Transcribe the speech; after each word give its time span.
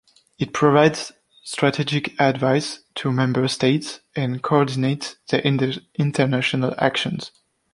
It 0.39 0.51
provides 0.51 1.11
strategic 1.43 2.19
advice 2.19 2.79
to 2.95 3.11
member 3.11 3.47
states 3.47 3.99
and 4.15 4.41
coordinates 4.41 5.17
their 5.29 5.41
international 5.43 6.73
actions. 6.79 7.29